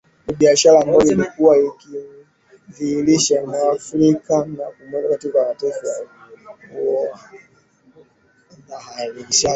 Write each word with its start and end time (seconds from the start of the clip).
Ni 0.27 0.33
biashara 0.35 0.81
ambayo 0.81 1.01
ilikuwa 1.03 1.57
ikimdhalilisha 1.57 3.45
mwaafrika 3.45 4.45
na 4.45 4.63
kumuweka 4.65 5.09
katika 5.09 5.45
mateso 5.47 5.81
na 5.87 6.79
udhaalilishaji 8.57 9.49